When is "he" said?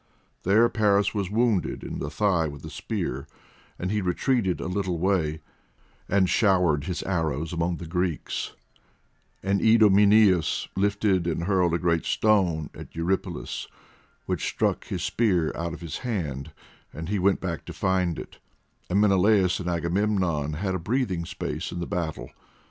3.91-4.01, 17.09-17.19